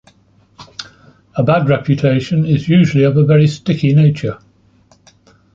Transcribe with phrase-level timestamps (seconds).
[1.35, 4.39] A bad reputation is usually of a very sticky nature.